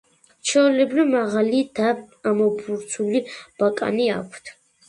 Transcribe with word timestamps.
ჩვეულებრივ, 0.51 1.03
მაღალი 1.15 1.59
და 1.81 1.91
ამობურცული 2.31 3.23
ბაკანი 3.43 4.09
აქვთ. 4.19 4.55